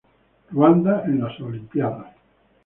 Ruanda 0.51 1.03
en 1.05 1.21
las 1.21 1.39
Olimpíadas 1.41 2.15